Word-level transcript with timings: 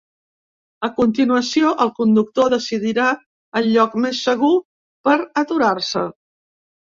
A 0.85 0.87
continuació 0.99 1.73
el 1.85 1.91
conductor 1.99 2.49
decidirà 2.53 3.11
el 3.61 3.69
lloc 3.75 3.99
més 4.07 4.23
segur 4.31 4.51
per 5.11 5.19
aturar-se. 5.45 6.05